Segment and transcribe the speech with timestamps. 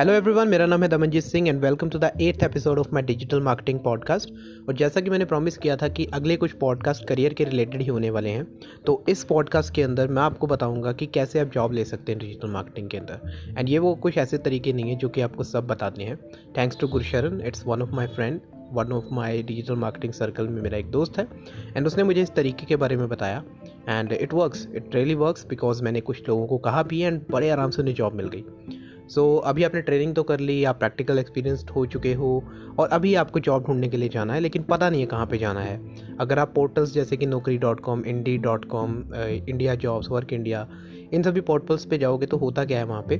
[0.00, 3.02] Hello everyone मेरा नाम है Damanjeet Singh and welcome to the eighth episode of my
[3.02, 4.30] digital marketing podcast
[4.68, 7.86] और जैसा कि मैंने प्रॉमिस किया था कि अगले कुछ पॉडकास्ट करियर के रिलेटेड ही
[7.86, 8.46] होने वाले हैं
[8.86, 12.18] तो इस पॉडकास्ट के अंदर मैं आपको बताऊँगा कि कैसे आप जॉब ले सकते हैं
[12.20, 13.54] डिजिटल मार्केटिंग के अंदर.
[13.58, 16.16] एंड ये वो कुछ ऐसे तरीके नहीं है जो कि आपको सब बताते हैं.
[16.58, 18.40] Thanks to Gursharan it's one of my friend
[18.72, 21.28] one of my digital marketing circle में मेरा एक दोस्त है
[21.76, 23.44] एंड उसने मुझे इस तरीके के बारे में बताया.
[23.88, 27.50] And it works it really works because मैंने कुछ लोगों को कहा भी एंड बड़े
[27.50, 28.44] आराम से उन्हें जॉब मिल गई.
[29.10, 32.28] सो so, अभी आपने ट्रेनिंग तो कर ली आप प्रैक्टिकल एक्सपीरियंसड हो चुके हो
[32.78, 35.38] और अभी आपको जॉब ढूँढने के लिए जाना है लेकिन पता नहीं है कहाँ पे
[35.38, 40.10] जाना है। अगर आप पोर्टल्स जैसे कि Naukri dot com Indeed dot com India jobs
[40.10, 40.66] work India
[41.12, 43.16] इन सभी पोर्टल्स पे जाओगे तो होता क्या है वहाँ पे?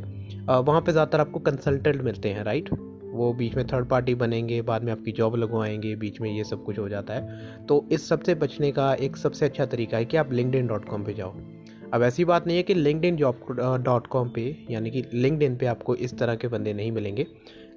[0.62, 2.70] वहाँ पे ज़्यादातर आपको कंसल्टेंट मिलते हैं राइट
[3.12, 6.64] वो बीच में थर्ड पार्टी बनेंगे बाद में आपकी जॉब लगवाएँगे बीच में ये सब
[6.64, 10.16] कुछ हो जाता है। तो इस सबसे बचने का एक सबसे अच्छा तरीका है कि
[10.16, 11.34] आप लिंकड डॉट कॉम पर जाओ।
[11.92, 13.46] अब ऐसी बात नहीं है कि LinkedIn job
[13.84, 17.26] dot com पर यानी कि लिंकड पर आपको इस तरह के बंदे नहीं मिलेंगे।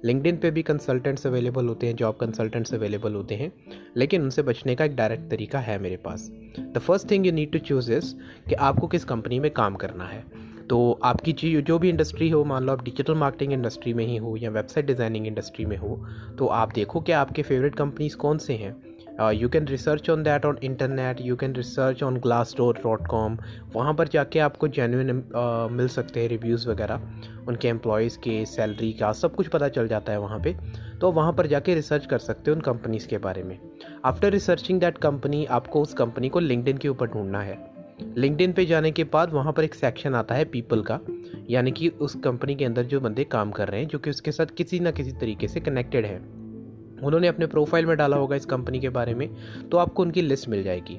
[0.04, 3.52] लिंकड इन पर भी कंसल्टेंट्स अवेलेबल होते हैं जॉब कंसल्टेंट्स अवेलेबल होते हैं,
[3.96, 7.52] लेकिन उनसे बचने का एक डायरेक्ट तरीका है मेरे पास। The first thing you need
[7.52, 8.12] to choose इस
[8.48, 10.24] कि आपको किस कंपनी में काम करना है।
[10.68, 14.16] तो आपकी चीज़ जो भी इंडस्ट्री हो, मान लो आप डिजिटल मार्केटिंग इंडस्ट्री में ही
[14.16, 15.96] हो या वेबसाइट डिज़ाइनिंग इंडस्ट्री में हो
[16.38, 18.74] तो आप देखो कि आपके फेवरेट कंपनीज़ कौन से हैं।
[19.20, 22.16] Research on that on internet you can research on
[22.56, 23.38] Glassdoor dot com
[23.74, 27.00] वहाँ पर जाके आपको जेन्यून uh, मिल सकते हैं रिव्यूज़ वगैरह
[27.48, 30.56] उनके एम्प्लॉयज़ के सैलरी का सब कुछ पता चल जाता है वहाँ पे।
[31.00, 33.58] तो वहाँ पर जाके रिसर्च कर सकते हो उन कंपनीज़ के बारे में।
[34.04, 37.58] आफ्टर रिसर्चिंग दैट कंपनी आपको उस कंपनी को लिंकडिन के ऊपर ढूंढना है।
[38.16, 41.00] लिंकडिन पे जाने के बाद वहाँ पर एक सेक्शन आता है पीपल का
[41.50, 44.32] यानी कि उस कंपनी के अंदर जो बंदे काम कर रहे हैं जो कि उसके
[44.32, 46.43] साथ किसी ना किसी तरीके से कनेक्टेड है।
[47.04, 49.28] उन्होंने अपने प्रोफ़ाइल में डाला होगा इस कंपनी के बारे में
[49.70, 50.98] तो आपको उनकी लिस्ट मिल जाएगी।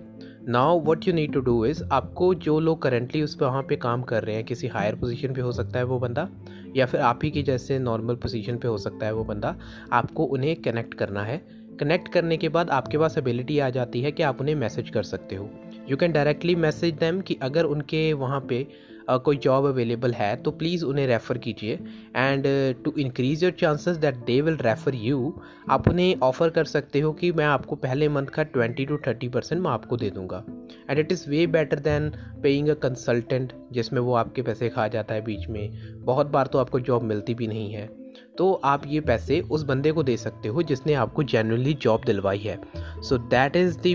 [0.49, 3.75] Now what you need to do is आपको जो लोग करेंटली उस पर वहाँ पे
[3.75, 6.27] काम कर रहे हैं, किसी हायर पोजीशन पे हो सकता है वो बंदा,
[6.75, 9.55] या फिर आप ही की जैसे नॉर्मल पोजीशन पे हो सकता है वो बंदा,
[9.91, 11.37] आपको उन्हें कनेक्ट करना है।
[11.79, 15.03] कनेक्ट करने के बाद आपके पास एबिलिटी आ जाती है कि आप उन्हें मैसेज कर
[15.03, 15.49] सकते हो।
[15.89, 18.67] You can directly message them कि अगर उनके वहाँ पे
[19.09, 21.73] कोई जॉब अवेलेबल है तो प्लीज़ उन्हें रेफ़र कीजिए।
[22.15, 22.43] And
[22.83, 25.33] to increase your chances that they will refer you
[25.69, 29.29] आप उन्हें ऑफ़र कर सकते हो कि मैं आपको पहले मंथ का ट्वेंटी टू थर्टी
[29.29, 30.43] परसेंट मैं आपको दे दूँगा।
[30.89, 32.09] And it is way better than
[32.43, 36.59] paying a consultant जिसमें वो आपके पैसे खा जाता है बीच में। बहुत बार तो
[36.59, 38.04] आपको जॉब मिलती भी नहीं है।
[38.37, 42.37] तो आप ये पैसे उस बंदे को दे सकते हो जिसने आपको जेनरली जॉब दिलवाई
[42.37, 42.59] है।
[43.01, 43.87] So that is the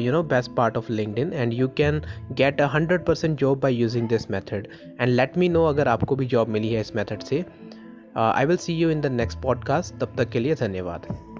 [0.00, 2.00] you know best part of LinkedIn and you can
[2.32, 4.68] get a hundred percent job by using this method
[5.00, 7.44] and let me know अगर आपको भी जॉब मिली है इस मैथड से।
[8.16, 11.33] I will see you in the next podcast तब तक के लिए धन्यवाद।